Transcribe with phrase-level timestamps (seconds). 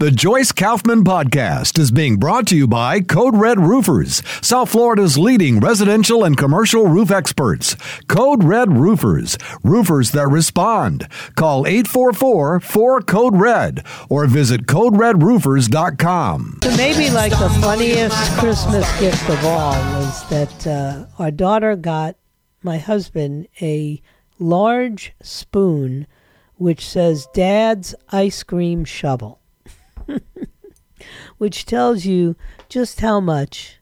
[0.00, 5.16] The Joyce Kaufman Podcast is being brought to you by Code Red Roofers, South Florida's
[5.16, 7.76] leading residential and commercial roof experts.
[8.08, 11.06] Code Red Roofers, roofers that respond.
[11.36, 16.58] Call 844 4 Code Red or visit CodeRedRoofers.com.
[16.64, 22.16] So maybe like the funniest Christmas gift of all was that uh, our daughter got
[22.62, 24.02] my husband a
[24.40, 26.08] large spoon
[26.56, 29.40] which says Dad's ice cream shovel.
[31.38, 32.36] Which tells you
[32.68, 33.78] just how much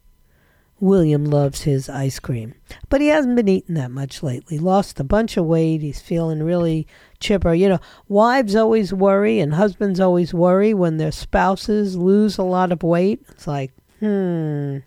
[0.83, 2.55] William loves his ice cream.
[2.89, 4.59] But he hasn't been eating that much lately.
[4.59, 5.81] Lost a bunch of weight.
[5.81, 6.89] He's feeling really
[7.21, 7.55] chipper.
[7.55, 12.73] You know, wives always worry and husbands always worry when their spouses lose a lot
[12.73, 13.25] of weight.
[13.29, 14.79] It's like, hmm,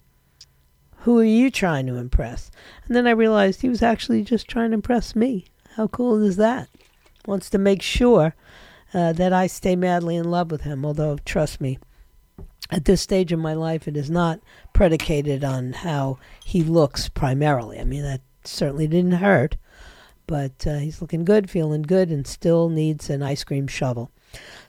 [0.98, 2.52] who are you trying to impress?
[2.88, 5.46] And then I realized he was actually just trying to impress me.
[5.76, 6.68] How cool is that?
[7.26, 8.36] Wants to make sure
[8.94, 11.80] uh, that I stay madly in love with him, although, trust me,
[12.70, 14.40] at this stage of my life, it is not
[14.74, 17.80] predicated on how he looks primarily.
[17.80, 19.58] I mean, that certainly didn't hurt,
[20.28, 24.12] but uh, he's looking good, feeling good, and still needs an ice cream shovel.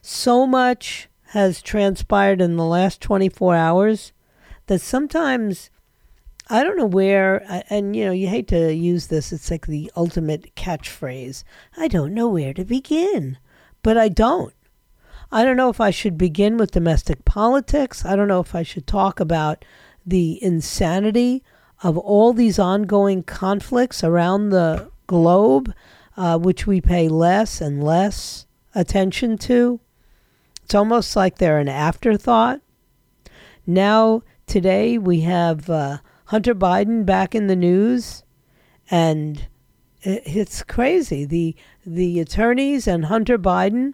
[0.01, 4.13] So much has transpired in the last 24 hours
[4.67, 5.69] that sometimes
[6.49, 9.91] I don't know where, and you know, you hate to use this, it's like the
[9.97, 11.43] ultimate catchphrase.
[11.75, 13.37] I don't know where to begin,
[13.83, 14.53] but I don't.
[15.31, 18.05] I don't know if I should begin with domestic politics.
[18.05, 19.65] I don't know if I should talk about
[20.05, 21.43] the insanity
[21.83, 25.73] of all these ongoing conflicts around the globe,
[26.15, 29.79] uh, which we pay less and less attention to.
[30.63, 32.61] It's almost like they're an afterthought.
[33.65, 38.23] Now, today, we have uh, Hunter Biden back in the news,
[38.89, 39.47] and
[40.01, 41.25] it's crazy.
[41.25, 41.55] The
[41.85, 43.93] the attorneys and Hunter Biden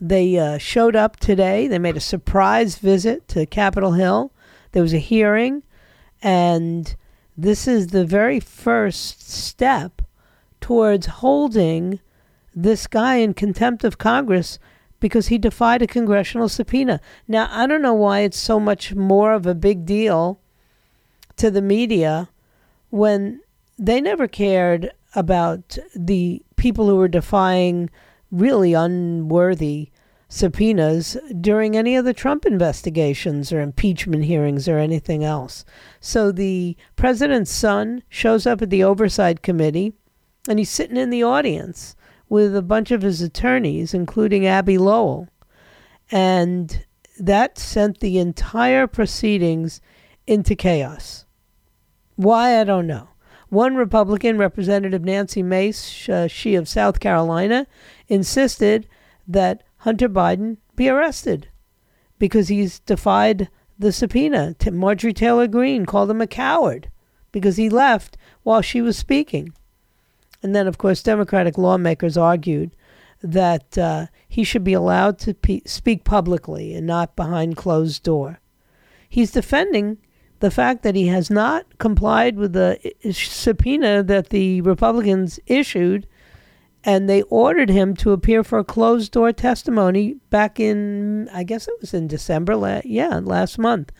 [0.00, 1.68] they uh, showed up today.
[1.68, 4.32] They made a surprise visit to Capitol Hill.
[4.72, 5.62] There was a hearing,
[6.22, 6.94] and
[7.36, 10.02] this is the very first step
[10.60, 12.00] towards holding
[12.54, 14.58] this guy in contempt of Congress
[15.00, 17.00] because he defied a congressional subpoena.
[17.28, 20.40] Now, I don't know why it's so much more of a big deal
[21.36, 22.30] to the media
[22.90, 23.40] when
[23.78, 27.90] they never cared about the people who were defying
[28.34, 29.90] really unworthy
[30.28, 35.64] subpoenas during any of the Trump investigations or impeachment hearings or anything else.
[36.00, 39.92] So the president's son shows up at the oversight committee
[40.48, 41.94] and he's sitting in the audience
[42.28, 45.28] with a bunch of his attorneys, including Abbe Lowell.
[46.10, 46.84] And
[47.18, 49.80] that sent the entire proceedings
[50.26, 51.26] into chaos.
[52.16, 53.08] Why, I don't know.
[53.54, 57.68] One Republican, Representative Nancy Mace, uh, she of South Carolina,
[58.08, 58.88] insisted
[59.28, 61.48] that Hunter Biden be arrested
[62.18, 63.48] because he's defied
[63.78, 64.56] the subpoena.
[64.72, 66.90] Marjorie Taylor Greene called him a coward
[67.30, 69.52] because he left while she was speaking.
[70.42, 72.74] And then, of course, Democratic lawmakers argued
[73.22, 78.40] that uh, he should be allowed to pe- speak publicly and not behind closed door.
[79.08, 79.98] He's defending
[80.44, 82.78] the fact that he has not complied with the
[83.10, 86.06] subpoena that the Republicans issued
[86.84, 91.66] and they ordered him to appear for a closed door testimony back in I guess
[91.66, 93.90] it was in December la- yeah last month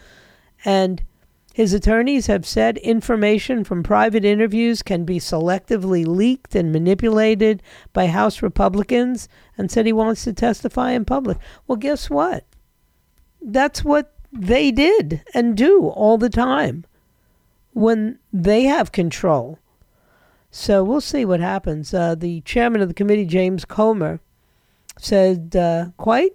[0.67, 1.03] and
[1.55, 7.63] his attorneys have said information from private interviews can be selectively leaked and manipulated
[7.95, 11.39] by House Republicans and said he wants to testify in public.
[11.67, 12.45] Well, guess what?
[13.41, 16.85] That's what they did and do all the time
[17.73, 19.59] when they have control.
[20.51, 21.93] So we'll see what happens.
[21.93, 24.21] Uh, the chairman of the committee, James Comer,
[24.99, 26.33] said uh, quite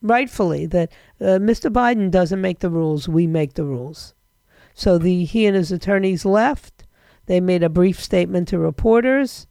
[0.00, 0.90] rightfully that
[1.20, 1.70] uh, Mr.
[1.70, 4.14] Biden doesn't make the rules, we make the rules.
[4.74, 6.84] So the he and his attorneys left.
[7.26, 9.46] They made a brief statement to reporters,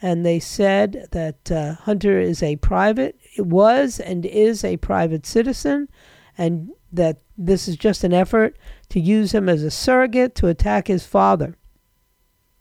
[0.00, 5.88] and they said that uh, Hunter is a private, was and is a private citizen,
[6.36, 8.56] and that this is just an effort
[8.90, 11.56] to use him as a surrogate to attack his father.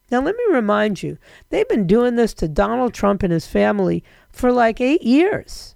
[0.09, 1.17] Now, let me remind you,
[1.49, 5.75] they've been doing this to Donald Trump and his family for like eight years.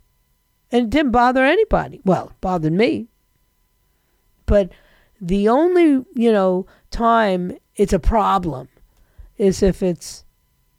[0.71, 2.01] And it didn't bother anybody.
[2.03, 3.07] Well, bothered me.
[4.45, 4.71] But
[5.21, 8.67] the only, you know, time it's a problem
[9.37, 10.25] is if it's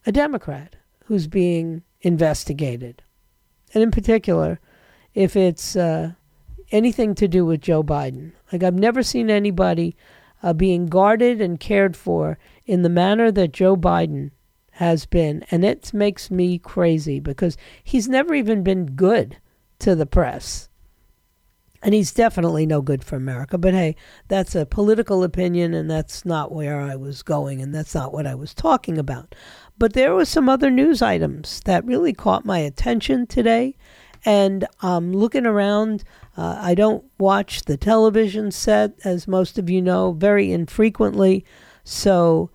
[0.04, 0.76] a Democrat
[1.06, 3.02] who's being investigated.
[3.72, 4.60] And in particular,
[5.14, 6.12] if it's uh,
[6.70, 8.32] anything to do with Joe Biden.
[8.52, 9.96] Like, I've never seen anybody
[10.42, 14.30] uh, being guarded and cared for in the manner that Joe Biden
[14.72, 15.44] has been.
[15.50, 19.38] And it makes me crazy because he's never even been good
[19.78, 20.68] to the press.
[21.82, 23.58] And he's definitely no good for America.
[23.58, 23.96] But hey,
[24.28, 28.26] that's a political opinion, and that's not where I was going, and that's not what
[28.26, 29.34] I was talking about.
[29.78, 33.76] But there were some other news items that really caught my attention today.
[34.24, 36.02] And I'm looking around.
[36.36, 41.44] Uh, I don't watch the television set, as most of you know, very infrequently.
[41.82, 42.50] So,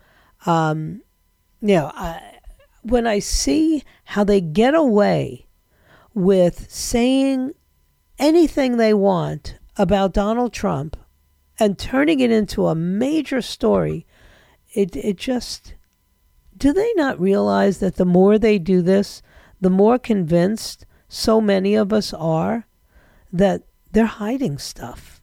[0.46, 1.02] um,
[1.62, 2.38] you know, I,
[2.84, 5.48] when I see how they get away
[6.14, 7.54] with saying
[8.20, 10.96] anything they want about Donald Trump
[11.60, 14.06] and turning it into a major story,
[14.74, 15.74] it, it just.
[16.56, 19.24] Do they not realize that the more they do this,
[19.60, 22.68] the more convinced so many of us are
[23.34, 25.22] that they're hiding stuff?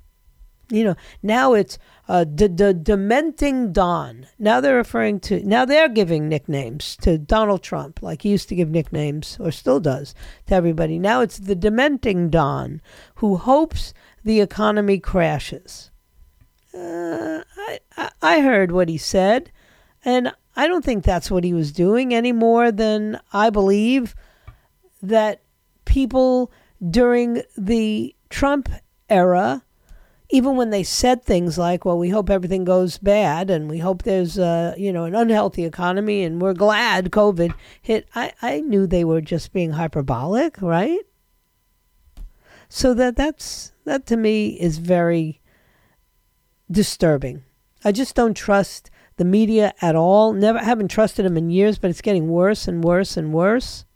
[0.71, 1.79] You know, now it's
[2.09, 4.27] uh, the, the dementing Don.
[4.39, 8.55] Now they're referring to, now they're giving nicknames to Donald Trump, like he used to
[8.55, 10.15] give nicknames, or still does,
[10.47, 10.99] to everybody.
[10.99, 12.83] Now it's the dementing Don
[13.17, 13.95] who hopes
[14.25, 15.91] the economy crashes.
[16.75, 17.43] Uh,
[17.97, 19.51] I, I heard what he said,
[20.05, 24.15] and I don't think that's what he was doing any more than I believe
[25.03, 25.41] that
[25.87, 26.53] people
[26.91, 28.69] during the Trump
[29.09, 29.63] era
[30.31, 34.03] even when they said things like, "Well, we hope everything goes bad, and we hope
[34.03, 38.87] there's, uh, you know, an unhealthy economy, and we're glad COVID hit," I, I knew
[38.87, 41.01] they were just being hyperbolic, right?
[42.69, 45.41] So that that's that to me is very
[46.71, 47.45] disturbing.
[47.83, 50.35] I just don't trust the media at all.
[50.35, 53.87] Never haven't trusted them in years, but it's getting worse and worse and worse.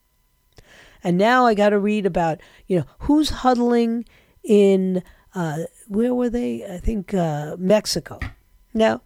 [1.04, 4.06] And now I got to read about, you know, who's huddling
[4.44, 5.02] in
[5.34, 6.64] uh, where were they?
[6.64, 8.20] I think uh, Mexico.
[8.74, 9.02] Now,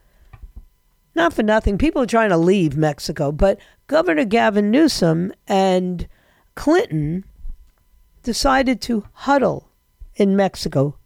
[1.15, 6.09] not for nothing, people are trying to leave Mexico, but Governor Gavin Newsom and
[6.55, 7.25] Clinton
[8.23, 9.71] decided to huddle
[10.15, 10.97] in Mexico.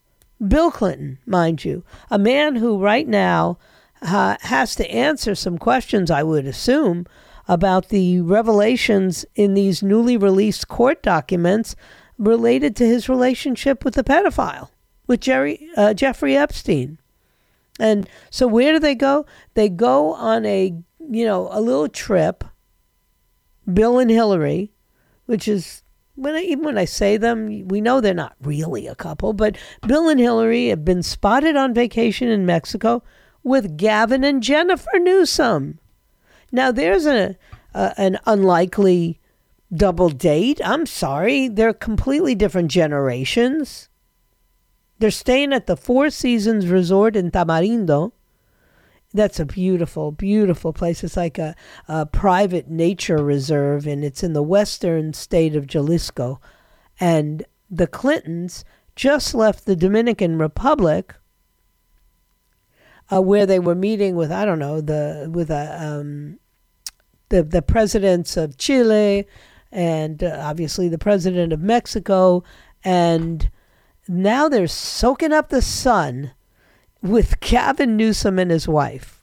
[0.47, 3.59] Bill Clinton, mind you, a man who right now
[4.01, 7.07] uh, has to answer some questions, I would assume,
[7.47, 11.77] about the revelations in these newly released court documents
[12.21, 14.69] related to his relationship with the pedophile
[15.07, 16.99] with Jerry uh, Jeffrey Epstein.
[17.81, 19.27] And so where do they go?
[19.55, 22.45] They go on a, you know, a little trip.
[23.73, 24.71] Bill and Hillary,
[25.27, 25.83] which is
[26.15, 29.57] when I, even when I say them, we know they're not really a couple, but
[29.87, 33.03] Bill and Hillary have been spotted on vacation in Mexico
[33.43, 35.79] with Gavin and Jennifer Newsom.
[36.53, 37.37] Now there's a,
[37.75, 39.20] a an unlikely
[39.73, 40.61] double date.
[40.65, 43.89] I'm sorry, they're completely different generations.
[44.99, 48.13] They're staying at the Four Seasons Resort in Tamarindo.
[49.13, 51.03] That's a beautiful, beautiful place.
[51.03, 51.57] It's like a,
[51.89, 56.41] a private nature reserve, and it's in the western state of Jalisco.
[57.01, 58.65] And the Clintons
[58.95, 61.15] just left the Dominican Republic,
[63.11, 66.39] uh, where they were meeting with I don't know the with a um,
[67.31, 69.27] the the presidents of Chile
[69.73, 72.43] and uh, obviously the president of Mexico
[72.85, 73.51] and
[74.09, 76.33] now they're soaking up the sun
[77.03, 79.23] with Gavin Newsom and his wife.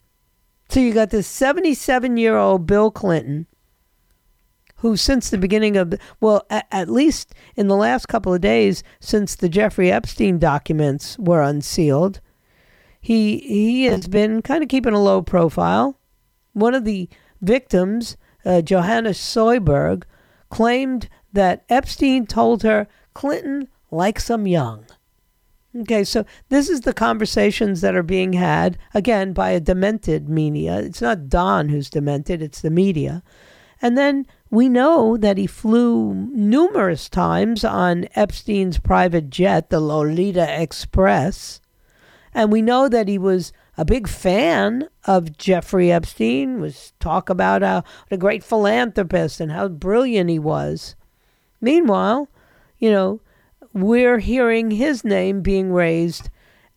[0.68, 3.46] So you got this 77 year old Bill Clinton,
[4.76, 8.82] who since the beginning of, well, at, at least in the last couple of days
[9.00, 12.20] since the Jeffrey Epstein documents were unsealed,
[13.00, 15.98] he he has been kind of keeping a low profile.
[16.52, 17.08] One of the
[17.40, 20.04] victims, uh, Johanna Sjoberg,
[20.50, 24.84] claimed that Epstein told her Clinton likes some young.
[25.76, 30.78] Okay, so this is the conversations that are being had again by a demented media.
[30.78, 33.22] It's not Don who's demented, it's the media.
[33.80, 40.60] And then we know that he flew numerous times on Epstein's private jet, the Lolita
[40.60, 41.60] Express.
[42.34, 47.62] And we know that he was a big fan of Jeffrey Epstein, was talk about
[47.62, 50.96] how what a great philanthropist and how brilliant he was.
[51.60, 52.28] Meanwhile,
[52.78, 53.20] you know,
[53.72, 56.28] we're hearing his name being raised,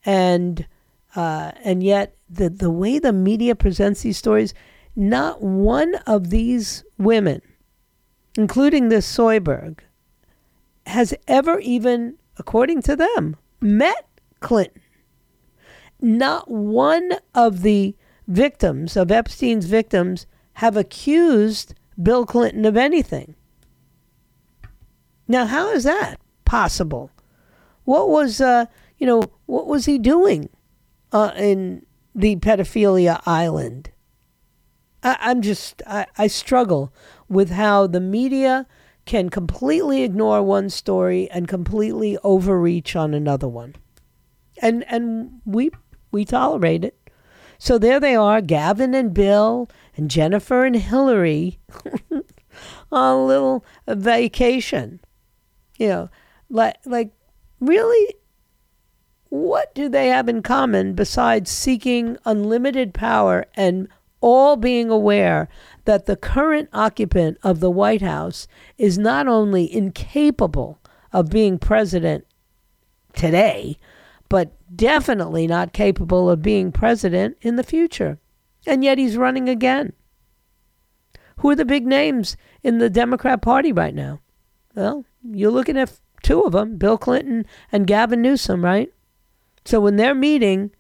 [0.06, 0.68] and
[1.16, 4.54] uh, and yet the the way the media presents these stories,
[4.96, 7.42] not one of these women,
[8.38, 9.80] including this Sjoberg,
[10.86, 14.08] has ever even, according to them, met
[14.40, 14.81] Clinton.
[16.02, 17.96] Not one of the
[18.28, 23.36] victims, of Epstein's victims, have accused Bill Clinton of anything.
[25.28, 27.12] Now, how is that possible?
[27.86, 28.66] What was, uh,
[28.98, 30.50] you know, what was he doing
[31.12, 33.92] uh, in the pedophilia island?
[35.04, 36.94] I, I'm just, I, I struggle
[37.30, 38.68] with how the media
[39.06, 43.76] can completely ignore one story and completely overreach on another one.
[44.62, 45.72] And and we
[46.12, 46.98] we tolerate it.
[47.58, 51.60] So there they are, Gavin and Bill and Jennifer and Hillary
[52.92, 55.00] on a little vacation.
[55.78, 56.10] You know,
[56.50, 57.12] like like
[57.60, 58.16] really
[59.30, 63.88] what do they have in common besides seeking unlimited power and
[64.20, 65.48] all being aware
[65.86, 70.80] that the current occupant of the White House is not only incapable
[71.14, 72.26] of being president
[73.14, 73.78] today,
[74.30, 78.20] but definitely not capable of being president in the future.
[78.66, 79.94] And yet he's running again.
[81.38, 84.20] Who are the big names in the Democrat Party right now?
[84.76, 88.92] Well, you're looking at two of them, Bill Clinton and Gavin Newsom, right?
[89.66, 90.72] So when they're meeting,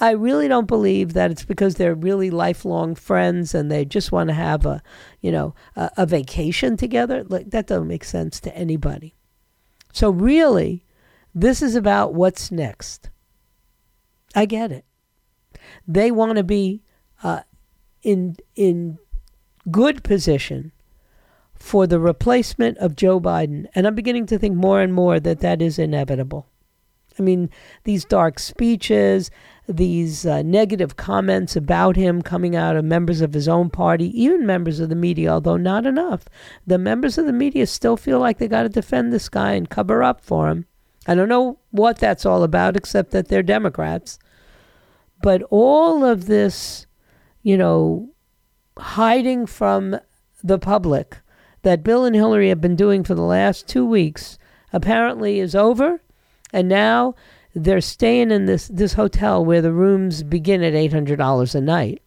[0.00, 4.28] I really don't believe that it's because they're really lifelong friends and they just want
[4.28, 4.82] to have a,
[5.20, 7.24] you know, a, a vacation together.
[7.24, 9.14] Like that doesn't make sense to anybody.
[9.92, 10.84] So really,
[11.34, 13.10] this is about what's next.
[14.34, 14.84] I get it.
[15.86, 16.82] They want to be
[17.22, 17.40] uh,
[18.02, 18.98] in in
[19.70, 20.72] good position
[21.54, 25.40] for the replacement of Joe Biden, and I'm beginning to think more and more that
[25.40, 26.46] that is inevitable.
[27.18, 27.48] I mean,
[27.84, 29.30] these dark speeches,
[29.68, 34.44] these uh, negative comments about him coming out of members of his own party, even
[34.44, 36.24] members of the media, although not enough.
[36.66, 39.70] The members of the media still feel like they got to defend this guy and
[39.70, 40.66] cover up for him.
[41.06, 44.18] I don't know what that's all about, except that they're Democrats.
[45.24, 46.86] But all of this,
[47.42, 48.10] you know,
[48.76, 49.98] hiding from
[50.42, 51.16] the public
[51.62, 54.38] that Bill and Hillary have been doing for the last two weeks
[54.70, 56.02] apparently is over.
[56.52, 57.14] And now
[57.54, 62.02] they're staying in this, this hotel where the rooms begin at $800 a night.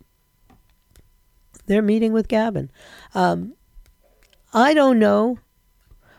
[1.65, 2.69] They're meeting with Gavin.
[3.15, 3.55] Um,
[4.53, 5.39] I don't know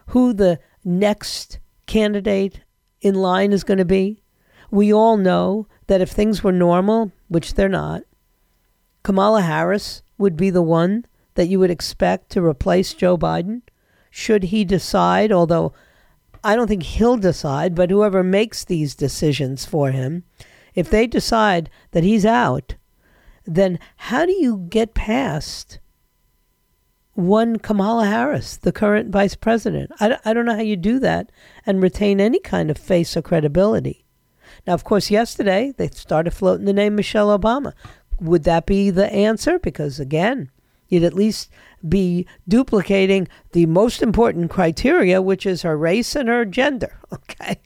[0.09, 2.65] who the next candidate
[3.01, 4.25] in line is going to be.
[4.71, 8.03] We all know that if things were normal, which they're not,
[9.03, 13.63] Kamala Harris would be the one that you would expect to replace Joe Biden
[14.11, 15.73] should he decide, although
[16.43, 20.25] I don't think he'll decide, but whoever makes these decisions for him,
[20.75, 22.75] if they decide that he's out,
[23.45, 25.79] then how do you get past
[27.15, 29.91] one Kamala Harris, the current vice president?
[30.01, 31.31] I, I don't know how you do that
[31.65, 34.05] and retain any kind of face or credibility.
[34.67, 37.73] Now, of course, yesterday they started floating the name Michelle Obama.
[38.21, 39.59] Would that be the answer?
[39.59, 40.51] Because again,
[40.89, 41.51] you'd at least
[41.87, 46.95] be duplicating the most important criteria, which is her race and her gender.
[47.11, 47.61] Okay.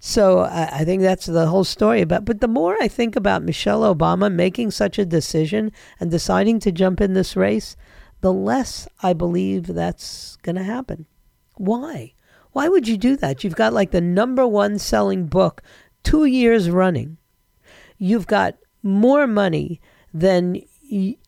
[0.00, 2.24] So I, I think that's the whole story about.
[2.24, 6.72] But the more I think about Michelle Obama making such a decision and deciding to
[6.72, 7.76] jump in this race,
[8.20, 11.06] the less I believe that's going to happen.
[11.54, 12.14] Why?
[12.52, 13.44] Why would you do that?
[13.44, 15.62] You've got like the number one selling book
[16.02, 17.18] two years running.
[17.96, 19.80] You've got more money
[20.14, 20.62] than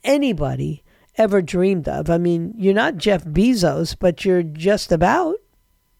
[0.04, 0.84] anybody
[1.16, 2.08] ever dreamed of.
[2.08, 5.36] I mean, you're not Jeff Bezos, but you're just about.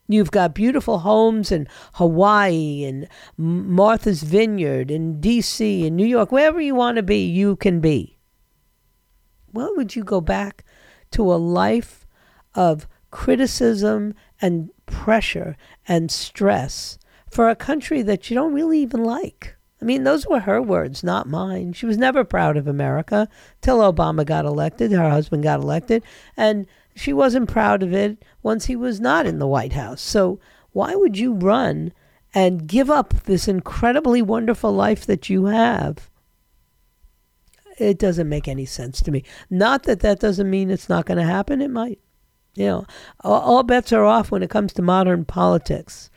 [0.09, 6.61] You've got beautiful homes in Hawaii and Martha's Vineyard in DC and New York, wherever
[6.61, 8.19] you want to be, you can be.
[9.53, 10.65] Why would you go back
[11.13, 12.07] to a life
[12.55, 16.99] of criticism and pressure and stress
[17.31, 19.57] for a country that you don't really even like?
[19.81, 21.73] I mean, those were her words, not mine.
[21.73, 23.29] She was never proud of America
[23.63, 26.03] till Obama got elected, her husband got elected,
[26.37, 30.03] and she wasn't proud of it once he was not in the White House.
[30.03, 30.39] So,
[30.73, 31.93] why would you run
[32.35, 36.11] and give up this incredibly wonderful life that you have?
[37.79, 39.25] It doesn't make any sense to me.
[39.49, 41.99] Not that that doesn't mean it's not going to happen, it might.
[42.55, 42.87] You know,
[43.21, 46.10] all, bets are off when it comes to modern politics.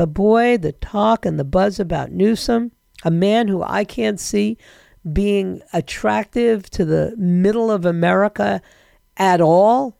[0.00, 2.72] But boy, the talk and the buzz about Newsom
[3.04, 4.56] a man who I can't see
[5.12, 8.62] being attractive to the middle of America
[9.18, 9.98] at all.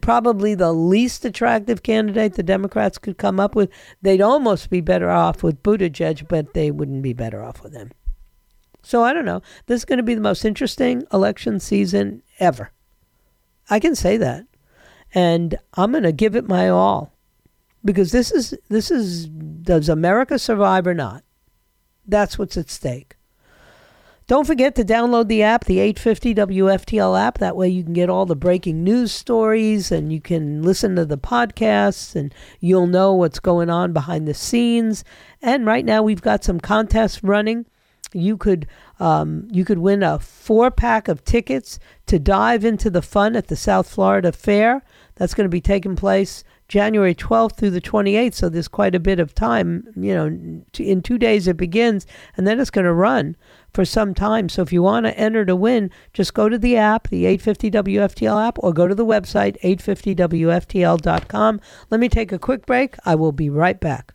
[0.00, 3.70] Probably the least attractive candidate the Democrats could come up with.
[4.02, 7.92] They'd almost be better off with Buttigieg, but they wouldn't be better off with him.
[8.82, 9.42] So I don't know.
[9.66, 12.72] This is going to be the most interesting election season ever.
[13.70, 14.44] I can say that.
[15.14, 17.12] And I'm going to give it my all.
[17.84, 21.24] Because this is this is does America survive or not?
[22.06, 23.16] That's what's at stake.
[24.28, 27.38] Don't forget to download the app, the 850 WFTL app.
[27.38, 31.04] That way you can get all the breaking news stories and you can listen to
[31.04, 35.04] the podcasts and you'll know what's going on behind the scenes.
[35.42, 37.66] And right now we've got some contests running.
[38.14, 38.66] You could
[39.00, 43.48] um, you could win a four pack of tickets to dive into the fun at
[43.48, 44.82] the South Florida Fair.
[45.16, 48.32] That's going to be taking place January 12th through the 28th.
[48.32, 49.86] So there's quite a bit of time.
[49.94, 53.36] You know, in two days it begins, and then it's going to run
[53.74, 54.48] for some time.
[54.48, 57.70] So if you want to enter to win, just go to the app, the 850
[57.72, 61.60] WFTL app, or go to the website, 850WFTL.com.
[61.90, 62.96] Let me take a quick break.
[63.04, 64.14] I will be right back.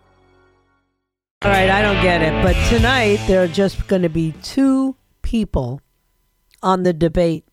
[1.43, 2.43] All right, I don't get it.
[2.43, 5.81] But tonight, there are just going to be two people
[6.61, 7.47] on the debate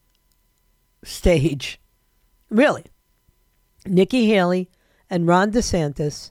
[1.02, 1.80] stage.
[2.50, 2.84] Really.
[3.86, 4.68] Nikki Haley
[5.08, 6.30] and Ron DeSantis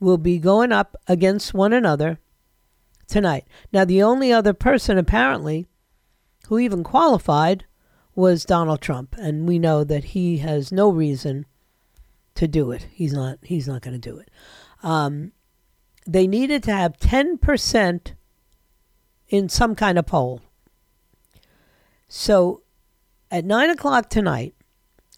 [0.00, 2.18] will be going up against one another
[3.06, 3.44] tonight.
[3.72, 5.68] Now, the only other person apparently
[6.48, 7.66] who even qualified
[8.16, 11.46] was Donald Trump, and we know that he has no reason
[12.34, 12.88] to do it.
[12.90, 13.38] He's not.
[13.42, 14.28] He's not going to do it.
[14.82, 15.30] Um,
[16.06, 18.12] they needed to have 10%
[19.28, 20.40] in some kind of poll.
[22.08, 22.62] So
[23.30, 24.54] at 9 o'clock tonight,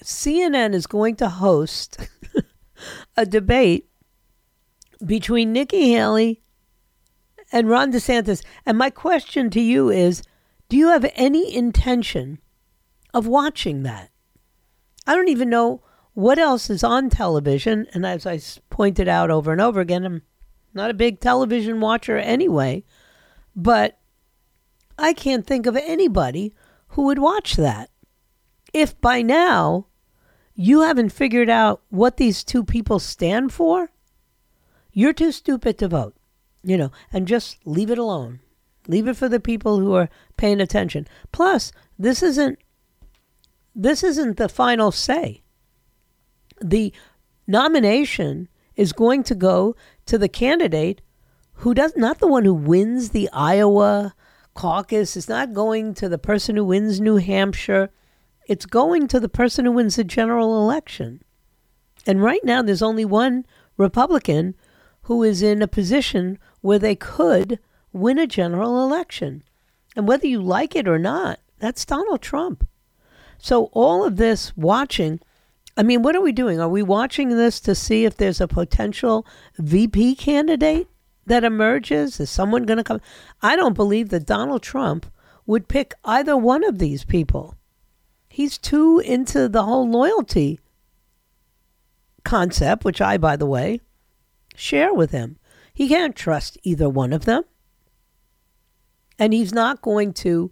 [0.03, 2.09] CNN is going to host
[3.17, 3.89] a debate
[5.05, 6.43] between Nikki Haley
[7.53, 8.43] and Ron DeSantis.
[8.65, 10.23] And my question to you is
[10.69, 12.39] do you have any intention
[13.15, 14.11] of watching that?
[15.07, 17.87] I don't even know what else is on television.
[17.95, 20.23] And as I pointed out over and over again, I'm
[20.79, 22.85] not a big television watcher anyway,
[23.55, 23.99] but
[24.97, 26.55] I can't think of anybody
[26.91, 27.91] who would watch that.
[28.73, 29.87] If by now
[30.55, 33.91] you haven't figured out what these two people stand for,
[34.93, 36.17] you're too stupid to vote,
[36.63, 38.41] you know, and just leave it alone.
[38.87, 41.07] Leave it for the people who are paying attention.
[41.33, 42.59] Plus, this isn't
[43.75, 45.43] this isn't the final say.
[46.61, 46.93] The
[47.47, 49.77] nomination is going to go
[50.09, 51.03] to the candidate
[51.53, 54.15] who does not the one who wins the Iowa
[54.55, 55.17] caucus.
[55.17, 57.91] It's not going to the person who wins New Hampshire.
[58.47, 61.23] It's going to the person who wins the general election.
[62.07, 63.45] And right now, there's only one
[63.77, 64.55] Republican
[65.03, 67.59] who is in a position where they could
[67.93, 69.43] win a general election.
[69.95, 72.67] And whether you like it or not, that's Donald Trump.
[73.37, 75.21] So, all of this watching
[75.79, 76.61] I mean, what are we doing?
[76.61, 79.25] Are we watching this to see if there's a potential
[79.59, 80.89] VP candidate
[81.25, 82.19] that emerges?
[82.19, 83.01] Is someone going to come?
[83.43, 85.07] I don't believe that Donald Trump
[85.47, 87.55] would pick either one of these people.
[88.29, 90.59] He's too into the whole loyalty
[92.25, 93.81] concept, which I, by the way,
[94.57, 95.39] share with him.
[95.73, 97.45] He can't trust either one of them.
[99.17, 100.51] And he's not going to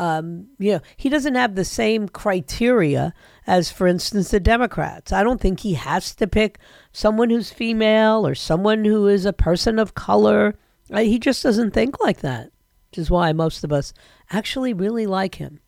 [0.00, 3.12] um, you know, he doesn't have the same criteria
[3.50, 5.12] as, for instance, the Democrats.
[5.12, 6.60] I don't think he has to pick
[6.92, 10.54] someone who's female or someone who is a person of color.
[10.94, 12.52] He just doesn't think like that,
[12.90, 13.92] which is why most of us
[14.30, 15.58] actually really like him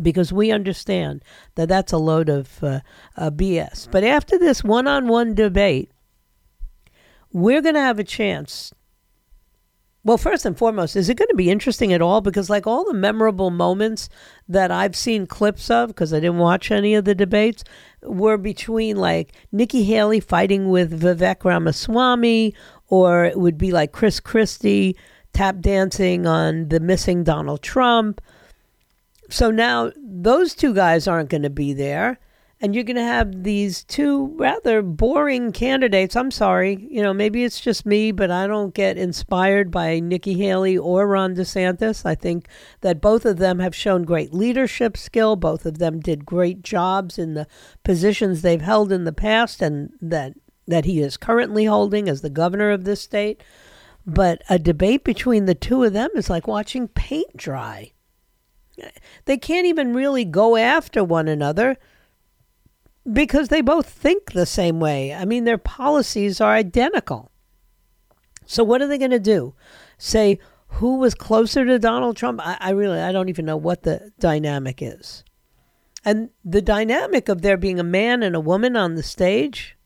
[0.00, 1.22] because we understand
[1.54, 2.80] that that's a load of uh,
[3.16, 3.88] uh, BS.
[3.88, 5.92] But after this one on one debate,
[7.32, 8.72] we're going to have a chance
[10.04, 12.20] well, first and foremost, is it going to be interesting at all?
[12.20, 14.08] Because, like all the memorable moments
[14.48, 17.62] that I've seen clips of, because I didn't watch any of the debates,
[18.02, 22.54] were between like Nikki Haley fighting with Vivek Ramaswamy,
[22.88, 24.96] or it would be like Chris Christie
[25.32, 28.20] tap dancing on the missing Donald Trump.
[29.30, 32.18] So now those two guys aren't going to be there
[32.62, 36.14] and you're going to have these two rather boring candidates.
[36.14, 40.34] I'm sorry, you know, maybe it's just me, but I don't get inspired by Nikki
[40.34, 42.06] Haley or Ron DeSantis.
[42.06, 42.46] I think
[42.80, 45.34] that both of them have shown great leadership skill.
[45.34, 47.48] Both of them did great jobs in the
[47.82, 50.34] positions they've held in the past and that
[50.68, 53.42] that he is currently holding as the governor of this state.
[54.06, 57.90] But a debate between the two of them is like watching paint dry.
[59.24, 61.76] They can't even really go after one another
[63.10, 65.12] because they both think the same way.
[65.12, 67.30] I mean, their policies are identical.
[68.46, 69.54] So what are they going to do?
[69.98, 72.40] Say who was closer to Donald Trump?
[72.42, 75.24] I, I really I don't even know what the dynamic is.
[76.04, 79.76] And the dynamic of there being a man and a woman on the stage,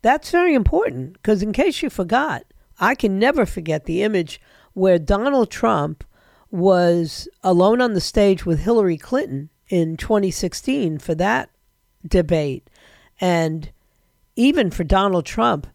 [0.00, 2.44] that's very important because in case you forgot,
[2.80, 4.40] I can never forget the image
[4.72, 6.04] where Donald Trump
[6.50, 11.50] was alone on the stage with Hillary Clinton in 2016 for that
[12.06, 12.68] debate.
[13.20, 13.70] And
[14.36, 15.66] even for Donald Trump,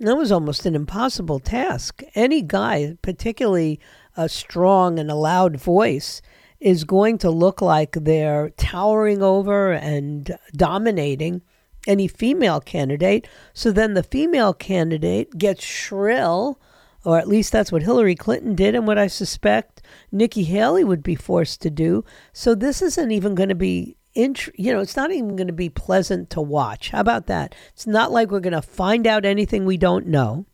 [0.00, 2.02] that was almost an impossible task.
[2.14, 3.78] Any guy, particularly
[4.16, 6.22] a strong and a loud voice,
[6.58, 11.42] is going to look like they're towering over and dominating
[11.86, 13.28] any female candidate.
[13.54, 16.58] So then the female candidate gets shrill,
[17.04, 21.02] or at least that's what Hillary Clinton did, and what I suspect Nikki Haley would
[21.02, 22.04] be forced to do.
[22.32, 23.96] So this isn't even going to be.
[24.14, 26.90] Int- you know, it's not even going to be pleasant to watch.
[26.90, 27.54] How about that?
[27.72, 30.46] It's not like we're going to find out anything we don't know.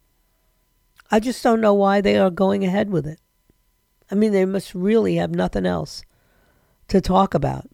[1.10, 3.20] I just don't know why they are going ahead with it.
[4.10, 6.02] I mean, they must really have nothing else
[6.88, 7.68] to talk about.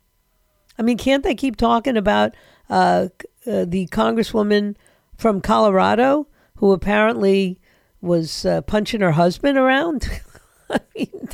[0.78, 2.34] I mean, can't they keep talking about
[2.70, 3.08] uh,
[3.46, 4.76] uh, the congresswoman
[5.16, 7.60] from Colorado who apparently
[8.00, 10.08] was uh, punching her husband around?
[10.70, 11.28] I mean,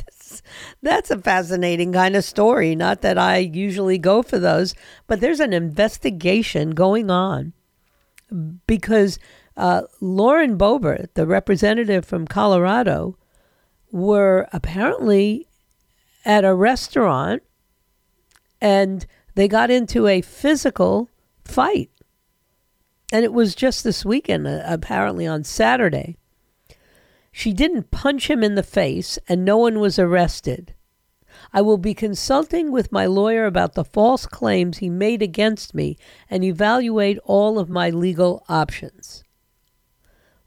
[0.81, 2.75] that's, a fascinating kind of story.
[2.75, 4.73] Not that I usually go for those,
[5.07, 7.53] but there's an investigation going on
[8.67, 9.19] because
[9.57, 13.17] uh, Lauren Boebert, the representative from Colorado,
[13.91, 15.47] were apparently
[16.25, 17.41] at a restaurant
[18.61, 21.09] and they got into a physical
[21.45, 21.89] fight.
[23.11, 26.17] And it was just this weekend, uh, apparently on Saturday.
[27.39, 30.73] She didn't punch him in the face, and no one was arrested.
[31.53, 35.95] I will be consulting with my lawyer about the false claims he made against me
[36.29, 39.23] and evaluate all of my legal options.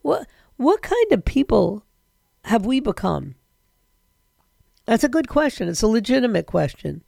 [0.02, 0.26] What,
[0.58, 1.86] what kind of people
[2.44, 3.36] have we become?
[4.84, 5.68] That's a good question.
[5.68, 7.04] It's a legitimate question.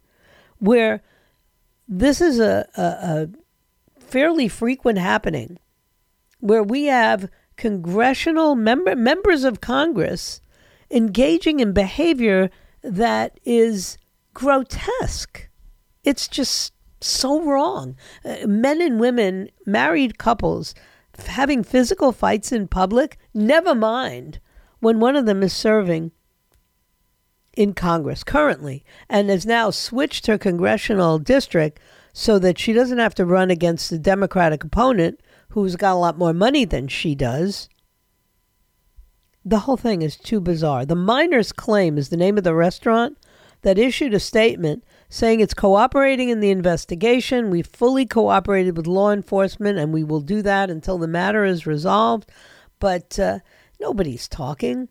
[0.57, 1.03] Where
[1.87, 3.29] this is a, a, a
[3.99, 5.59] fairly frequent happening
[6.39, 10.41] where we have congressional member, members of Congress
[10.91, 12.49] engaging in behavior
[12.83, 13.97] that is
[14.33, 15.49] grotesque.
[16.03, 17.95] It's just so wrong.
[18.23, 20.75] Uh, men and women, married couples,
[21.27, 24.39] having physical fights in public, never mind
[24.79, 26.11] when one of them is serving
[27.55, 31.79] in Congress currently and has now switched her congressional district
[32.13, 35.19] so that she doesn't have to run against the Democratic opponent
[35.55, 37.69] who's got a lot more money than she does.
[39.45, 40.85] The whole thing is too bizarre.
[40.85, 43.17] The Miner's Claim is the name of the restaurant
[43.61, 47.49] that issued a statement saying it's cooperating in the investigation.
[47.49, 51.65] We fully cooperated with law enforcement and we will do that until the matter is
[51.65, 52.29] resolved.
[52.81, 53.39] But uh,
[53.79, 54.89] nobody's talking.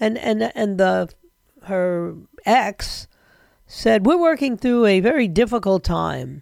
[0.00, 1.10] And, and, and the
[1.64, 2.14] her
[2.46, 3.06] ex
[3.66, 6.40] said, We're working through a very difficult time.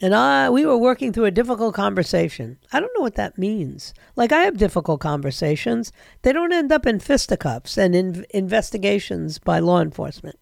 [0.00, 2.58] And I, we were working through a difficult conversation.
[2.70, 3.94] I don't know what that means.
[4.14, 5.90] Like, I have difficult conversations.
[6.20, 10.38] They don't end up in fisticuffs and in investigations by law enforcement.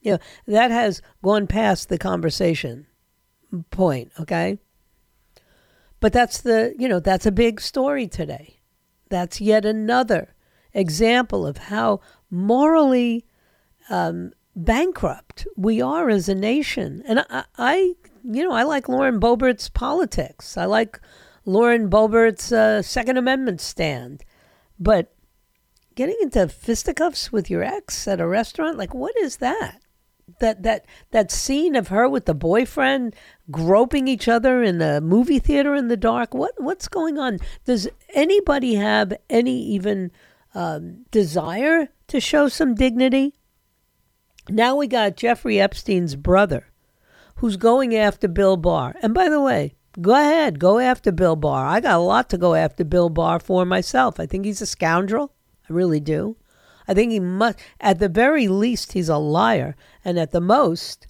[0.00, 2.86] You know, that has gone past the conversation
[3.70, 4.58] point, okay?
[5.98, 8.60] But that's the, you know, that's a big story today.
[9.08, 10.34] That's yet another
[10.72, 13.26] example of how morally
[13.90, 17.02] um, bankrupt we are as a nation.
[17.06, 20.56] And I, I, you know, I like Lauren Boebert's politics.
[20.56, 21.00] I like
[21.44, 24.22] Lauren Boebert's uh, Second Amendment stand.
[24.78, 25.12] But
[25.94, 29.80] getting into fisticuffs with your ex at a restaurant, like, what is that?
[30.38, 33.16] That that that scene of her with the boyfriend
[33.50, 36.34] groping each other in the movie theater in the dark.
[36.34, 37.38] What what's going on?
[37.64, 40.12] Does anybody have any even
[40.54, 43.34] um, desire to show some dignity.
[44.48, 46.69] Now we got Jeffrey Epstein's brother
[47.40, 48.94] who's going after Bill Barr.
[49.02, 51.66] And by the way, go ahead, go after Bill Barr.
[51.66, 54.20] I got a lot to go after Bill Barr for myself.
[54.20, 55.32] I think he's a scoundrel.
[55.68, 56.36] I really do.
[56.86, 59.74] I think he must, at the very least, he's a liar.
[60.04, 61.06] And at the most,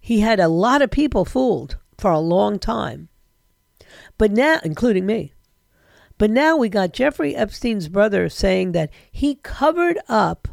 [0.00, 3.10] he had a lot of people fooled for a long time.
[4.16, 5.34] But now, including me.
[6.16, 10.48] But now we got Jeffrey Epstein's brother saying that he covered up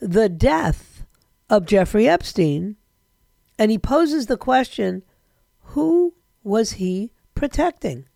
[0.00, 1.06] the death
[1.48, 2.76] of Jeffrey Epstein.
[3.60, 5.02] And he poses the question
[5.60, 8.06] who was he protecting?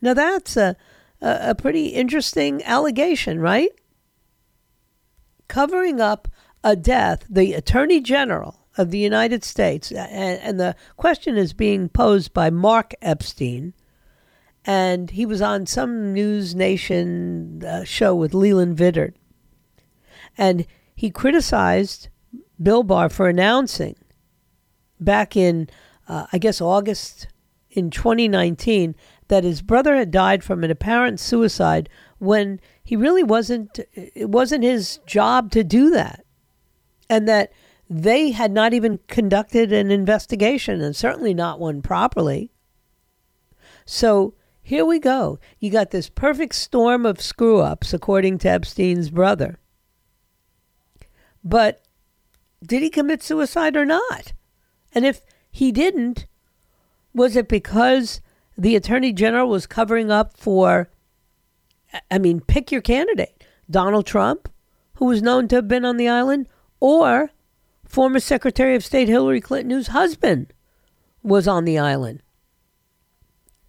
[0.00, 0.76] Now, that's a,
[1.20, 3.70] a, a pretty interesting allegation, right?
[5.46, 6.26] Covering up
[6.64, 11.90] a death, the Attorney General of the United States, and, and the question is being
[11.90, 13.74] posed by Mark Epstein
[14.64, 19.12] and he was on some News Nation uh, show with Leland Vittert,
[20.38, 22.08] and he criticized
[22.62, 23.94] Bill Barr for announcing
[25.04, 25.68] back in,
[26.08, 27.28] uh, I guess, August
[27.70, 28.94] in 2019
[29.28, 31.88] that his brother had died from an apparent suicide
[32.18, 36.24] when he really wasn't, it wasn't his job to do that.
[37.08, 37.52] And that
[37.88, 42.50] they had not even conducted an investigation and certainly not one properly.
[43.84, 45.38] So here we go.
[45.58, 49.58] You got this perfect storm of screw ups, according to Epstein's brother.
[51.44, 51.82] But
[52.64, 54.32] did he commit suicide or not?
[54.94, 56.26] And if he didn't,
[57.12, 58.20] was it because
[58.56, 60.88] the attorney general was covering up for,
[62.10, 64.48] I mean, pick your candidate Donald Trump,
[64.94, 66.48] who was known to have been on the island,
[66.80, 67.30] or
[67.84, 70.52] former Secretary of State Hillary Clinton, whose husband
[71.22, 72.22] was on the island.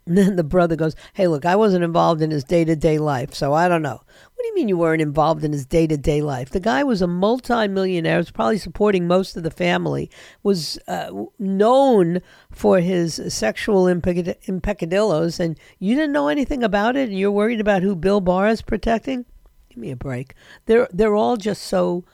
[0.07, 3.33] Then the brother goes, Hey, look, I wasn't involved in his day to day life,
[3.33, 3.99] so I don't know.
[3.99, 6.51] What do you mean you weren't involved in his day to day life?
[6.51, 10.11] The guy was a multimillionaire, was probably supporting most of the family,
[10.43, 17.17] was uh, known for his sexual impeccadillos, and you didn't know anything about it, and
[17.17, 19.25] you're worried about who Bill Barr is protecting?
[19.69, 20.35] Give me a break.
[20.67, 22.05] They're, they're all just so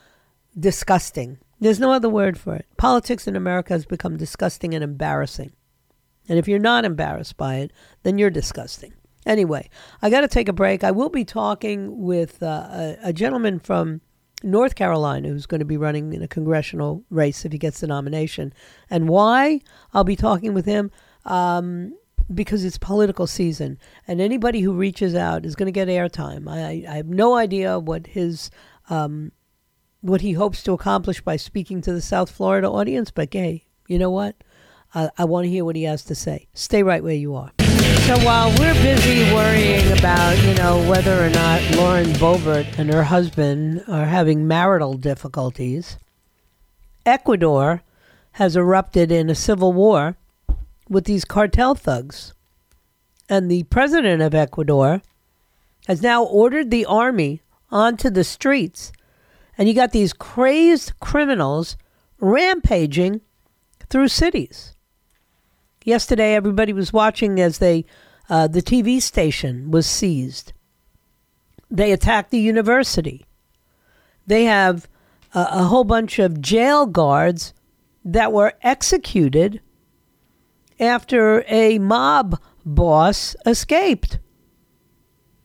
[0.57, 1.39] disgusting.
[1.59, 2.67] There's no other word for it.
[2.77, 5.51] Politics in America has become disgusting and embarrassing.
[6.29, 7.71] And if you're not embarrassed by it,
[8.03, 8.93] then you're disgusting.
[9.25, 9.69] Anyway,
[10.01, 10.83] I got to take a break.
[10.83, 14.01] I will be talking with uh, a, a, gentleman from
[14.41, 17.87] North Carolina who's going to be running in a congressional race if he gets the
[17.87, 18.51] nomination.
[18.89, 19.61] And why?
[19.93, 20.89] I'll be talking with him
[21.25, 21.95] um,
[22.33, 23.77] because it's political season.
[24.07, 26.49] And anybody who reaches out is going to get airtime.
[26.49, 28.49] I, I have no idea what his.
[28.89, 29.31] Um,
[30.01, 33.99] what he hopes to accomplish by speaking to the South Florida audience, but hey, you
[33.99, 34.35] know what?
[34.93, 36.47] I, want to hear what he has to say.
[36.53, 37.51] Stay right where you are.
[37.59, 43.03] So while we're busy worrying about, you know, whether or not Lauren Boebert and her
[43.03, 45.97] husband are having marital difficulties,
[47.05, 47.83] Ecuador
[48.33, 50.17] has erupted in a civil war
[50.89, 52.33] with these cartel thugs.
[53.29, 55.01] And the president of Ecuador
[55.87, 58.91] has now ordered the army onto the streets.
[59.57, 61.77] And you got these crazed criminals
[62.19, 63.21] rampaging
[63.89, 64.75] through cities.
[65.83, 67.85] Yesterday, everybody was watching as they
[68.29, 70.53] uh, the TV station was seized.
[71.69, 73.25] They attacked the university.
[74.27, 74.87] They have
[75.33, 77.53] a, a whole bunch of jail guards
[78.05, 79.61] that were executed
[80.79, 84.19] after a mob boss escaped.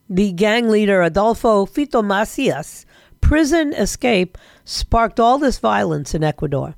[0.09, 2.87] The gang leader Adolfo Fito Macias'
[3.21, 6.77] prison escape sparked all this violence in Ecuador.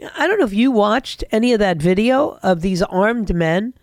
[0.00, 3.74] I don't know if you watched any of that video of these armed men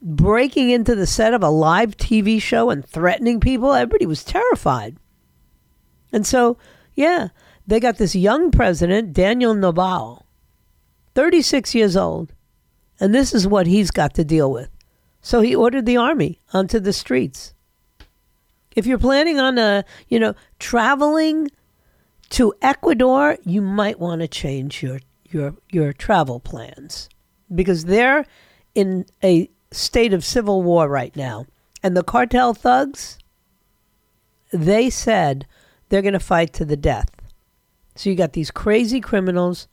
[0.00, 3.72] breaking into the set of a live TV show and threatening people.
[3.72, 4.96] Everybody was terrified.
[6.12, 6.58] And so,
[6.94, 7.28] yeah,
[7.66, 10.22] they got this young president, Daniel Noboa,
[11.14, 12.32] 36 years old,
[13.00, 14.68] and this is what he's got to deal with.
[15.20, 17.54] So he ordered the army onto the streets.
[18.74, 21.48] If you're planning on, a, uh, you know, traveling
[22.30, 25.00] to Ecuador, you might want to change your
[25.32, 27.08] your your travel plans
[27.54, 28.24] because they're
[28.74, 31.46] in a state of civil war right now.
[31.82, 33.18] And the cartel thugs,
[34.52, 35.46] they said
[35.88, 37.10] they're going to fight to the death.
[37.96, 39.68] So you got these crazy criminals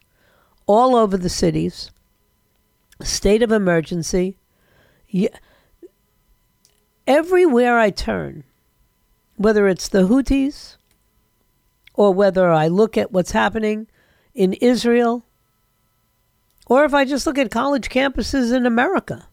[0.65, 1.91] all over the cities,
[3.01, 4.37] state of emergency.
[5.07, 5.29] Yeah.
[7.07, 8.43] Everywhere I turn,
[9.35, 10.77] whether it's the Houthis
[11.93, 13.87] or whether I look at what's happening
[14.35, 15.25] in Israel
[16.69, 19.27] or if I just look at college campuses in America,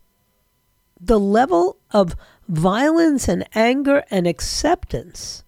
[0.98, 2.16] the level of
[2.48, 5.44] violence and anger and acceptance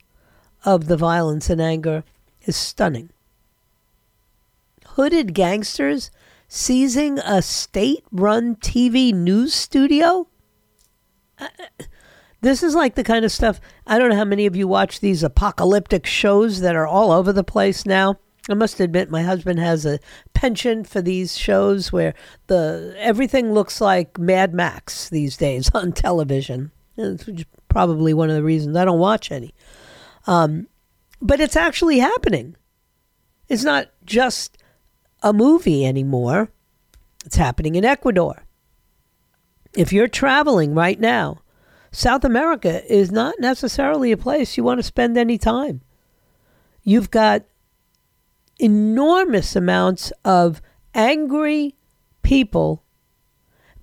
[0.64, 2.04] of the violence and anger
[2.42, 3.10] is stunning.
[4.86, 6.10] Hooded gangsters
[6.46, 10.28] seizing a state run TV news studio?
[11.38, 11.48] Uh,
[12.40, 13.60] this is like the kind of stuff.
[13.86, 17.32] I don't know how many of you watch these apocalyptic shows that are all over
[17.32, 18.18] the place now.
[18.48, 20.00] I must admit, my husband has a
[20.32, 22.14] penchant for these shows where
[22.46, 26.70] the everything looks like Mad Max these days on television.
[26.96, 29.54] It's probably one of the reasons I don't watch any.
[30.26, 30.66] Um,
[31.20, 32.56] but it's actually happening.
[33.48, 34.58] It's not just
[35.22, 36.50] a movie anymore.
[37.24, 38.44] It's happening in Ecuador.
[39.74, 41.42] If you're traveling right now,
[41.90, 45.82] South America is not necessarily a place you want to spend any time.
[46.82, 47.44] You've got
[48.58, 50.60] enormous amounts of
[50.94, 51.76] angry
[52.22, 52.84] people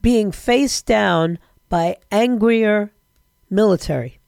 [0.01, 2.91] being faced down by angrier
[3.49, 4.19] military.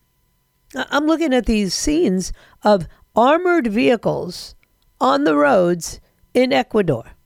[0.75, 2.33] I'm looking at these scenes
[2.63, 4.55] of armored vehicles
[4.99, 5.99] on the roads
[6.33, 7.16] in Ecuador.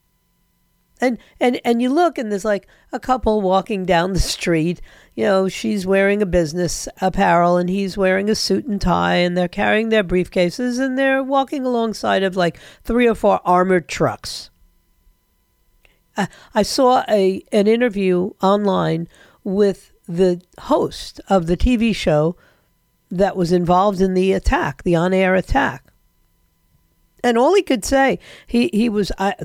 [1.02, 4.80] And and and you look and there's like a couple walking down the street.
[5.16, 9.36] You know, she's wearing a business apparel and he's wearing a suit and tie and
[9.36, 14.52] they're carrying their briefcases and they're walking alongside of like three or four armored trucks.
[16.54, 19.08] I saw a an interview online
[19.44, 22.36] with the host of the TV show
[23.10, 25.90] that was involved in the attack, the on-air attack.
[27.23, 29.36] And all he could say, he, he was, I,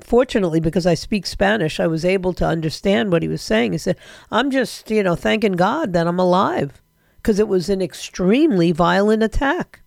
[0.00, 3.72] fortunately, because I speak Spanish, I was able to understand what he was saying.
[3.72, 3.96] He said,
[4.30, 6.82] I'm just, you know, thanking God that I'm alive
[7.16, 9.82] because it was an extremely violent attack.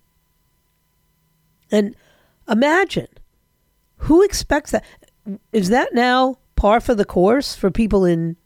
[1.72, 1.96] And
[2.48, 3.08] imagine
[4.00, 4.84] who expects that?
[5.52, 8.38] Is that now par for the course for people in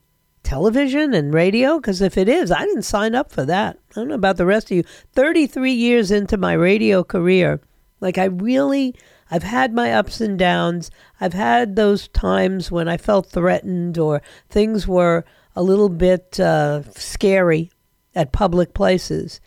[0.44, 1.78] television and radio?
[1.78, 3.78] Because if it is, I didn't sign up for that.
[3.92, 4.84] I don't know about the rest of you.
[5.14, 7.62] 33 years into my radio career,
[8.04, 8.94] like I really,
[9.32, 10.92] I've had my ups and downs.
[11.22, 15.24] I've had those times when I felt threatened or things were
[15.56, 17.72] a little bit uh, scary
[18.14, 19.40] at public places.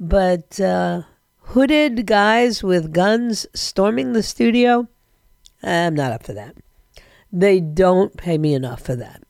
[0.00, 1.02] But uh,
[1.42, 4.88] hooded guys with guns storming the studio,
[5.62, 6.56] I'm not up for that.
[7.32, 9.22] They don't pay me enough for that.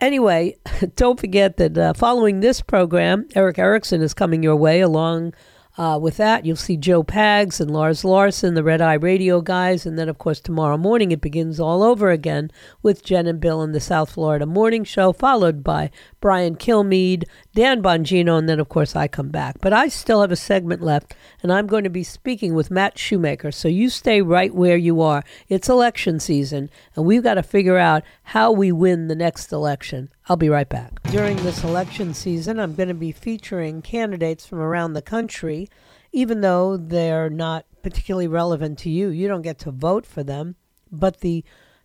[0.00, 0.56] Anyway,
[0.96, 5.32] don't forget that uh, following this program, Erick Erickson is coming your way along
[5.76, 9.84] uh, with that, you'll see Joe Pags and Lars Larson, the Red Eye Radio guys.
[9.84, 12.50] And then, of course, tomorrow morning it begins all over again
[12.82, 17.80] with Jen and Bill in the South Florida Morning Show, followed by Brian Kilmeade, Dan
[17.82, 19.60] Bongino, and then, of course, I come back.
[19.60, 22.98] But I still have a segment left, and I'm going to be speaking with Matt
[22.98, 23.52] Shoemaker.
[23.52, 25.22] So you stay right where you are.
[25.48, 30.10] It's election season, and we've got to figure out how we win the next election.
[30.28, 31.00] I'll be right back.
[31.04, 35.68] During this election season, I'm going to be featuring candidates from around the country,
[36.10, 39.10] even though they're not particularly relevant to you.
[39.10, 40.56] You don't get to vote for them,
[40.90, 41.44] but the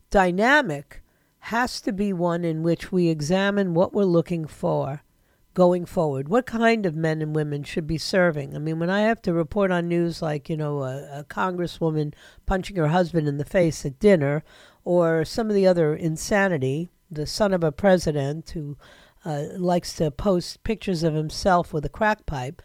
[0.09, 1.03] dynamic
[1.41, 5.03] has to be one in which we examine what we're looking for
[5.59, 6.29] going forward.
[6.29, 8.55] What kind of men and women should be serving?
[8.55, 12.13] I mean, when I have to report on news like, you know, a, a congresswoman
[12.45, 14.45] punching her husband in the face at dinner
[14.85, 18.77] or some of the other insanity the son of a president who
[19.25, 22.61] uh, likes to post pictures of himself with a crack pipe,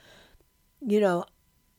[0.81, 1.25] you know,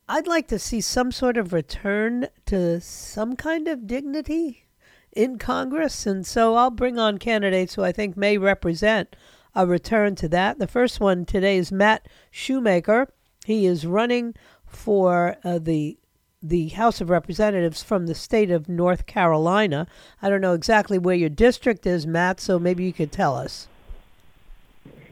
[0.08, 4.65] I'd like to see some sort of return to some kind of dignity
[5.12, 6.06] in Congress.
[6.06, 9.15] And so I'll bring on candidates who I think may represent
[9.56, 10.60] a return to that.
[10.60, 13.08] The first one today is Matt Shoemaker.
[13.46, 15.98] He is running for uh, the
[16.44, 19.88] the House of Representatives from the state of North Carolina.
[20.22, 23.68] I don't know exactly where your district is, Matt, so maybe you could tell us.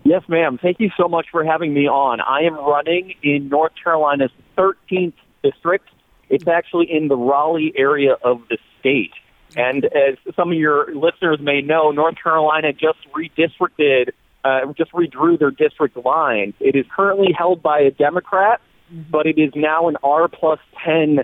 [0.03, 0.59] Yes, ma'am.
[0.61, 2.21] Thank you so much for having me on.
[2.21, 5.89] I am running in North Carolina's 13th district.
[6.29, 9.13] It's actually in the Raleigh area of the state.
[9.55, 14.11] And as some of your listeners may know, North Carolina just redistricted,
[14.43, 16.53] uh, just redrew their district lines.
[16.59, 18.61] It is currently held by a Democrat
[18.93, 19.11] Mm-hmm.
[19.11, 21.19] but it is now an R plus 10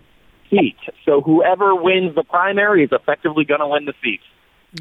[0.49, 0.77] seat.
[1.05, 4.21] So whoever wins the primary is effectively going to win the seat.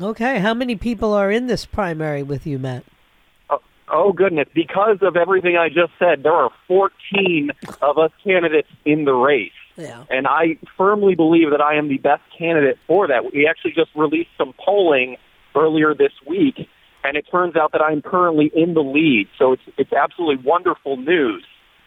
[0.00, 0.38] Okay.
[0.38, 2.84] How many people are in this primary with you, Matt?
[3.50, 4.48] Oh, oh, goodness.
[4.54, 7.50] Because of everything I just said, there are 14
[7.82, 9.50] of us candidates in the race.
[9.76, 10.04] Yeah.
[10.08, 13.32] And I firmly believe that I am the best candidate for that.
[13.34, 15.16] We actually just released some polling
[15.54, 16.68] earlier this week,
[17.04, 19.28] and it turns out that I'm currently in the lead.
[19.38, 21.44] So it's, it's absolutely wonderful news.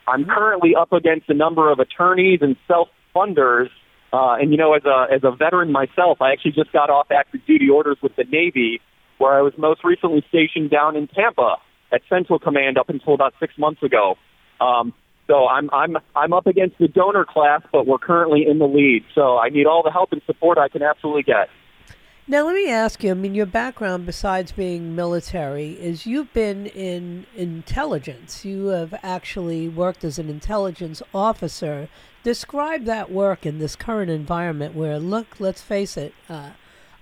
[0.08, 3.68] I'm currently up against a number of attorneys and self-funders.
[4.14, 7.08] Uh, and you know, as a as a veteran myself, I actually just got off
[7.12, 8.82] active duty orders with the Navy,
[9.20, 11.56] where I was most recently stationed down in Tampa
[11.94, 14.16] at Central Command up until about six months ago.
[14.60, 14.94] Um,
[15.28, 19.06] so I'm I'm I'm up against the donor class, but we're currently in the lead.
[19.16, 21.48] So I need all the help and support I can absolutely get.
[22.28, 26.68] Now, let me ask you I mean, your background, besides being military, is you've been
[26.68, 28.46] in intelligence.
[28.46, 31.90] You have actually worked as an intelligence officer.
[32.24, 36.52] Describe that work in this current environment where, look, let's face it, uh,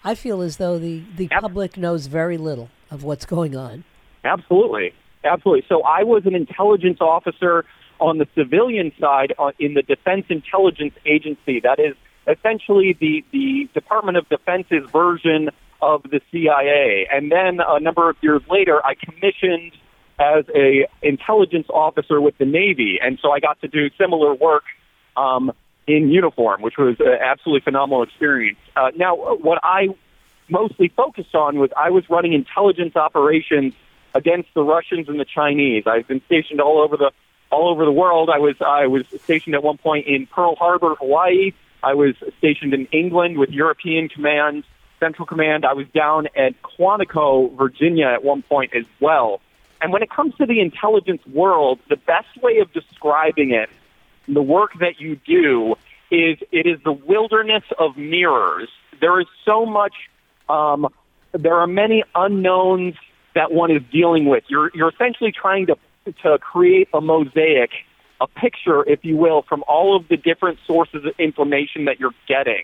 [0.03, 1.41] I feel as though the, the yep.
[1.41, 3.83] public knows very little of what's going on.
[4.23, 4.93] Absolutely.
[5.25, 5.65] Absolutely.
[5.67, 7.65] So I was an intelligence officer
[7.99, 11.59] on the civilian side uh, in the Defense Intelligence Agency.
[11.59, 11.95] That is
[12.27, 15.49] essentially the, the Department of Defense's version
[15.81, 17.07] of the CIA.
[17.11, 19.71] And then a number of years later, I commissioned
[20.19, 24.63] as a intelligence officer with the Navy, and so I got to do similar work
[25.15, 25.51] um,
[25.87, 28.59] in uniform, which was an absolutely phenomenal experience.
[28.75, 29.87] Uh, now, what I
[30.49, 33.73] mostly focused on was I was running intelligence operations
[34.13, 35.83] against the Russians and the Chinese.
[35.87, 37.11] I've been stationed all over the
[37.51, 38.29] all over the world.
[38.29, 41.53] I was I was stationed at one point in Pearl Harbor, Hawaii.
[41.83, 44.63] I was stationed in England with European Command,
[44.99, 45.65] Central Command.
[45.65, 49.41] I was down at Quantico, Virginia at one point as well.
[49.81, 53.69] And when it comes to the intelligence world, the best way of describing it,
[54.27, 55.75] the work that you do,
[56.11, 58.69] is it is the wilderness of mirrors.
[58.99, 59.93] There is so much,
[60.49, 60.87] um,
[61.31, 62.95] there are many unknowns
[63.35, 64.43] that one is dealing with.
[64.47, 65.77] You're, you're essentially trying to,
[66.23, 67.69] to create a mosaic,
[68.21, 72.15] a picture, if you will, from all of the different sources of information that you're
[72.27, 72.63] getting.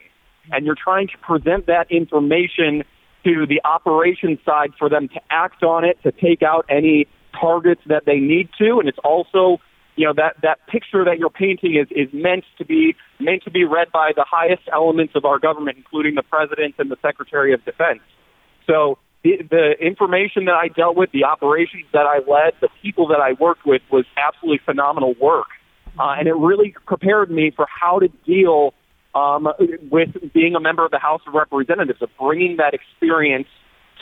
[0.51, 2.83] And you're trying to present that information
[3.23, 7.07] to the operations side for them to act on it, to take out any
[7.39, 8.79] targets that they need to.
[8.79, 9.57] And it's also,
[9.95, 13.51] you know, that, that picture that you're painting is, is meant to be meant to
[13.51, 17.53] be read by the highest elements of our government, including the president and the secretary
[17.53, 18.01] of defense.
[18.67, 23.07] So the, the information that I dealt with, the operations that I led, the people
[23.07, 25.47] that I worked with was absolutely phenomenal work.
[25.99, 28.75] Uh, and it really prepared me for how to deal
[29.15, 29.47] um,
[29.89, 33.47] with being a member of the House of Representatives, of bringing that experience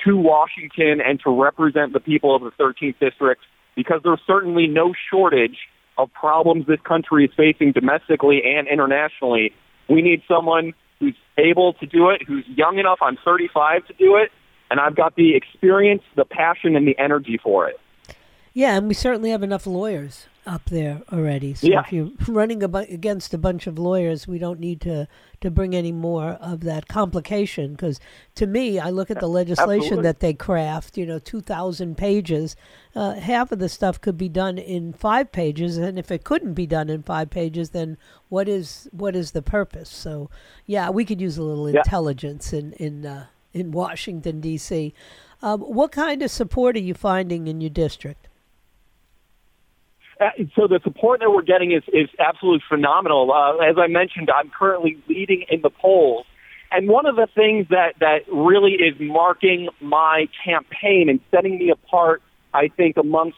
[0.04, 3.42] to Washington and to represent the people of the 13th District,
[3.78, 5.58] because there's certainly no shortage
[5.98, 9.54] of problems this country is facing domestically and internationally.
[9.88, 12.98] We need someone who's able to do it, who's young enough.
[13.02, 14.30] I'm 35 to do it,
[14.74, 17.80] and I've got the experience, the passion, and the energy for it.
[18.56, 21.54] Yeah, and we certainly have enough lawyers up there already.
[21.54, 21.82] So Yeah.
[21.86, 25.08] if you're running a bu- against a bunch of lawyers, we don't need to
[25.42, 27.72] to bring any more of that complication.
[27.74, 28.00] Because
[28.36, 30.04] to me, I look at the legislation Absolutely.
[30.04, 30.98] that they craft.
[30.98, 32.56] You know, two thousand pages.
[32.96, 36.54] Uh, half of the stuff could be done in five pages, and if it couldn't
[36.56, 37.98] be done in five pages, then
[38.30, 39.90] what is what is the purpose?
[39.90, 40.30] So,
[40.66, 41.80] yeah, we could use a little Yeah.
[41.80, 44.94] intelligence in in uh, in Washington D.C.
[45.42, 48.28] Um, what kind of support are you finding in your district?
[50.20, 53.32] Uh, so the support that we're getting is, is absolutely phenomenal.
[53.32, 56.26] Uh, as I mentioned, I'm currently leading in the polls.
[56.72, 61.70] And one of the things that, that really is marking my campaign and setting me
[61.70, 62.22] apart,
[62.54, 63.38] I think, amongst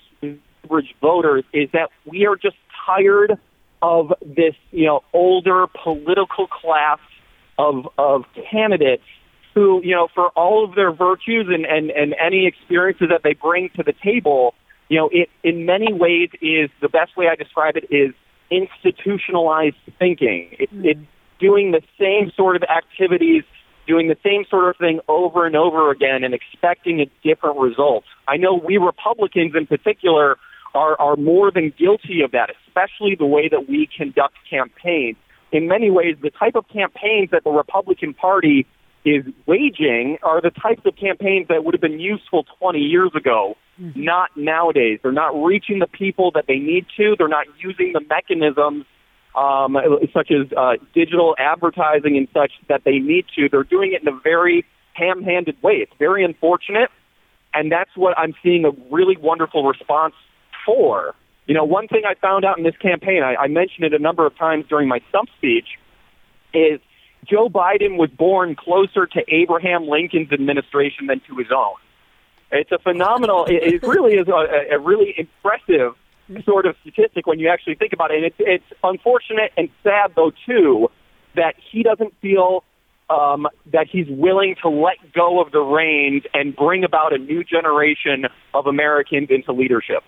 [0.63, 2.55] average voters is that we are just
[2.85, 3.37] tired
[3.81, 6.99] of this, you know, older political class
[7.57, 9.03] of, of candidates
[9.55, 13.33] who, you know, for all of their virtues and, and, and any experiences that they
[13.33, 14.53] bring to the table,
[14.89, 18.13] you know, it in many ways is the best way I describe it is
[18.51, 20.49] institutionalized thinking.
[20.59, 20.85] It, hmm.
[20.85, 20.99] It's
[21.39, 23.43] doing the same sort of activities,
[23.87, 28.03] doing the same sort of thing over and over again, and expecting a different result.
[28.27, 30.37] I know we Republicans in particular
[30.73, 35.15] are are more than guilty of that, especially the way that we conduct campaigns.
[35.51, 38.67] In many ways, the type of campaigns that the Republican Party
[39.05, 43.55] is waging are the types of campaigns that would have been useful 20 years ago,
[43.95, 44.99] not nowadays.
[45.03, 47.15] They're not reaching the people that they need to.
[47.17, 48.85] They're not using the mechanisms
[49.35, 49.77] um,
[50.13, 53.49] such as uh, digital advertising and such that they need to.
[53.49, 55.73] They're doing it in a very ham-handed way.
[55.73, 56.89] It's very unfortunate,
[57.53, 60.15] and that's what I'm seeing a really wonderful response
[60.65, 61.13] for.
[61.47, 63.99] You know, one thing I found out in this campaign, I, I mentioned it a
[63.99, 65.67] number of times during my stump speech,
[66.53, 66.79] is
[67.27, 71.75] Joe Biden was born closer to Abraham Lincoln's administration than to his own.
[72.51, 73.45] It's a phenomenal.
[73.49, 75.95] it, really is a, a really impressive
[76.43, 78.17] sort of statistic when you actually think about it.
[78.17, 80.89] And it's, it's unfortunate and sad, though, too,
[81.35, 82.63] that he doesn't feel
[83.09, 87.43] um, that he's willing to let go of the reins and bring about a new
[87.43, 90.03] generation of Americans into leadership.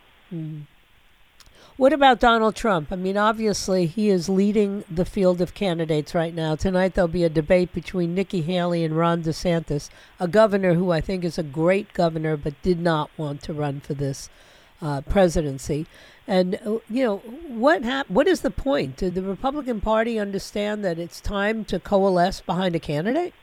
[1.78, 2.92] What about Donald Trump?
[2.92, 6.56] I mean, obviously, he is leading the field of candidates right now.
[6.56, 11.02] Tonight, there'll be a debate between Nikki Haley and Ron DeSantis, a governor who I
[11.02, 14.28] think is a great governor but did not want to run for this
[14.82, 15.86] uh, presidency.
[16.26, 17.18] And, uh, you know,
[17.48, 18.98] what, hap- what is the point?
[18.98, 23.36] Did the Republican Party understand that it's time to coalesce behind a candidate?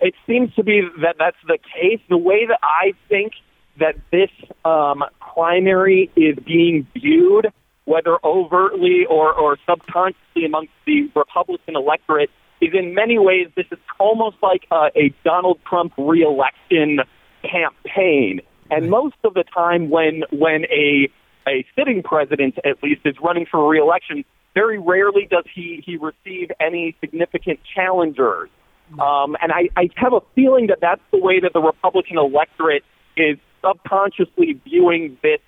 [0.00, 2.00] it seems to be that that's the case.
[2.08, 3.32] The way that I think
[3.78, 4.30] that this
[4.64, 7.52] um, primary is being viewed,
[7.84, 13.78] whether overtly or, or subconsciously amongst the Republican electorate, is in many ways this is
[13.98, 17.00] almost like uh, a Donald Trump reelection
[17.42, 18.40] campaign.
[18.70, 21.08] And most of the time, when when a
[21.48, 24.24] a sitting president, at least, is running for reelection,
[24.54, 28.50] very rarely does he he receive any significant challengers.
[28.98, 32.84] Um, and I, I have a feeling that that's the way that the Republican electorate
[33.16, 35.40] is subconsciously viewing this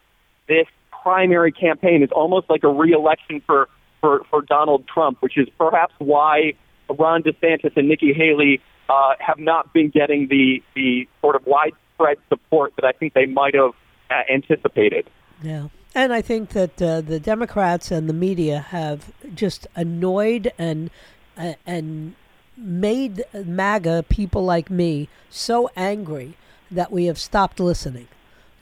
[0.48, 0.66] this
[1.02, 3.68] primary campaign is almost like a reelection for,
[4.00, 6.54] for, for Donald Trump, which is perhaps why
[6.90, 11.78] Ron DeSantis and Nikki Haley uh, have not been getting the, the sort of widespread
[12.00, 13.72] widespread support that I think they might have
[14.10, 15.08] uh, anticipated.
[15.42, 15.68] Yeah.
[15.94, 20.90] And I think that uh, the Democrats and the media have just annoyed and
[21.36, 22.14] uh, and
[22.56, 26.36] made MAGA people like me so angry
[26.70, 28.08] that we have stopped listening.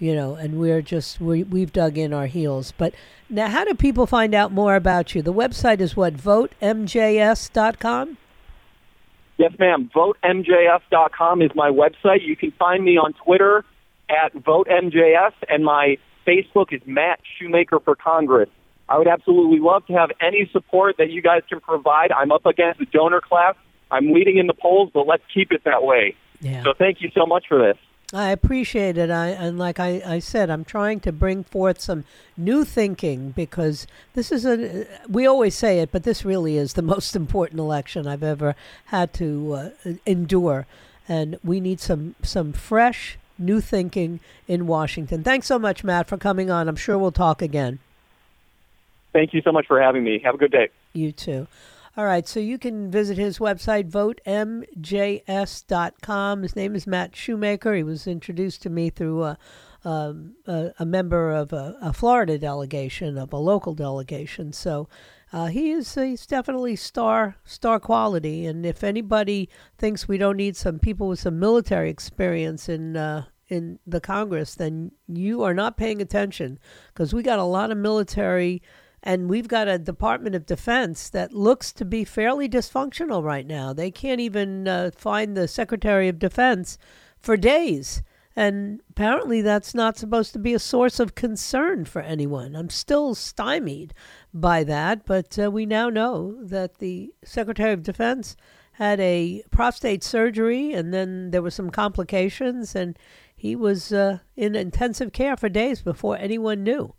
[0.00, 2.72] You know, and we're just we we've dug in our heels.
[2.78, 2.94] But
[3.28, 5.22] now, how do people find out more about you?
[5.22, 8.16] The website is what votemjs.com.
[9.38, 9.90] Yes, ma'am.
[9.94, 12.26] VoteMJS.com is my website.
[12.26, 13.64] You can find me on Twitter
[14.08, 18.48] at VoteMJS, and my Facebook is Matt Shoemaker for Congress.
[18.88, 22.10] I would absolutely love to have any support that you guys can provide.
[22.10, 23.54] I'm up against a donor class.
[23.90, 26.16] I'm leading in the polls, but let's keep it that way.
[26.40, 26.62] Yeah.
[26.62, 27.76] So thank you so much for this.
[28.12, 29.10] I appreciate it.
[29.10, 32.04] I and like I, I said, I'm trying to bring forth some
[32.38, 36.82] new thinking because this is a we always say it, but this really is the
[36.94, 38.56] most important election I've ever
[38.86, 39.70] had to uh,
[40.06, 40.66] endure,
[41.06, 45.22] and we need some some fresh new thinking in Washington.
[45.22, 46.66] Thanks so much, Matt, for coming on.
[46.66, 47.78] I'm sure we'll talk again.
[49.12, 50.18] Thank you so much for having me.
[50.24, 50.70] Have a good day.
[50.94, 51.46] You too.
[51.98, 56.42] All right, so you can visit his website, votemjs.com.
[56.42, 57.74] His name is Matt Shoemaker.
[57.74, 59.36] He was introduced to me through a,
[59.84, 64.52] um, a, a member of a, a, Florida delegation, of a local delegation.
[64.52, 64.88] So
[65.32, 68.46] uh, he is he's definitely star star quality.
[68.46, 73.24] And if anybody thinks we don't need some people with some military experience in uh,
[73.48, 76.60] in the Congress, then you are not paying attention
[76.94, 78.62] because we got a lot of military
[79.02, 83.72] and we've got a Department of Defense that looks to be fairly dysfunctional right now.
[83.72, 86.78] They can't even uh, find the Secretary of Defense
[87.18, 88.02] for days.
[88.34, 92.54] And apparently, that's not supposed to be a source of concern for anyone.
[92.54, 93.94] I'm still stymied
[94.32, 98.36] by that, but uh, we now know that the Secretary of Defense
[98.72, 102.96] had a prostate surgery and then there were some complications, and
[103.34, 106.94] he was uh, in intensive care for days before anyone knew.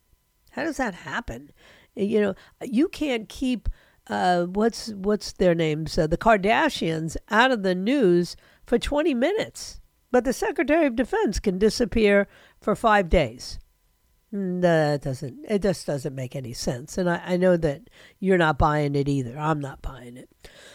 [0.52, 1.52] How does that happen?
[2.00, 3.70] You know, you can't keep
[4.08, 8.36] uh, what's what's their names, uh, the Kardashians, out of the news
[8.66, 9.80] for 20 minutes,
[10.12, 12.28] but the Secretary of Defense can disappear
[12.60, 13.60] for five days.
[14.34, 17.89] Mm, that doesn't it just doesn't make any sense, and I, I know that
[18.20, 19.38] you're not buying it either.
[19.38, 20.30] I'm not buying it.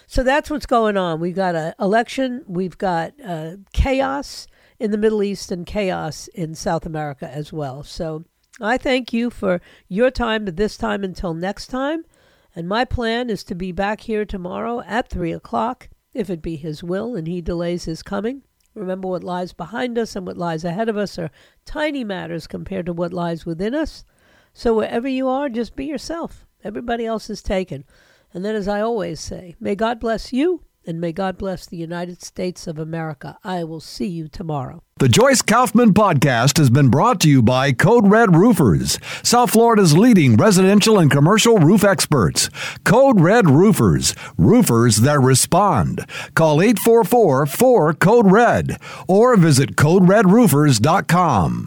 [0.07, 1.20] So that's what's going on.
[1.20, 2.45] We've got an election.
[2.47, 4.47] We've got uh, chaos
[4.79, 7.83] in the Middle East and chaos in South America as well.
[7.83, 8.25] So
[8.61, 12.05] I thank you for your time this time until next time.
[12.55, 16.55] And my plan is to be back here tomorrow at 3 o'clock, if it be
[16.55, 18.42] His will and He delays His coming.
[18.74, 21.30] Remember, what lies behind us and what lies ahead of us are
[21.64, 24.05] tiny matters compared to what lies within us.
[24.52, 26.46] So wherever you are, just be yourself.
[26.62, 27.84] Everybody else is taken.
[28.32, 31.76] And then, as I always say, may God bless you and may God bless the
[31.76, 33.39] United States of America.
[33.45, 34.82] I will see you tomorrow.
[34.99, 39.97] The Joyce Kaufman podcast has been brought to you by Code Red Roofers, South Florida's
[39.97, 42.49] leading residential and commercial roof experts.
[42.85, 46.07] Code Red Roofers, roofers that respond.
[46.35, 48.78] Call 844 4 Code Red
[49.09, 51.62] or visit CodeRedRoofers.com.